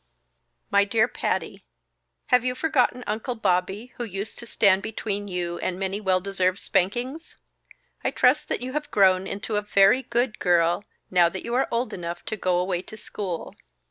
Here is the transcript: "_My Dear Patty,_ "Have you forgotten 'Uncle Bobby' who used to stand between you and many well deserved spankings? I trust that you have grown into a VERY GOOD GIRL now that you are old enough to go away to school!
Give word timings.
"_My 0.73 0.89
Dear 0.89 1.07
Patty,_ 1.07 1.57
"Have 2.31 2.43
you 2.43 2.55
forgotten 2.55 3.03
'Uncle 3.05 3.35
Bobby' 3.35 3.93
who 3.97 4.03
used 4.03 4.39
to 4.39 4.47
stand 4.47 4.81
between 4.81 5.27
you 5.27 5.59
and 5.59 5.77
many 5.79 6.01
well 6.01 6.19
deserved 6.19 6.57
spankings? 6.57 7.37
I 8.03 8.09
trust 8.09 8.49
that 8.49 8.61
you 8.61 8.73
have 8.73 8.89
grown 8.89 9.27
into 9.27 9.57
a 9.57 9.61
VERY 9.61 10.01
GOOD 10.01 10.39
GIRL 10.39 10.83
now 11.11 11.29
that 11.29 11.43
you 11.45 11.53
are 11.53 11.67
old 11.69 11.93
enough 11.93 12.25
to 12.25 12.35
go 12.35 12.57
away 12.57 12.81
to 12.81 12.97
school! 12.97 13.53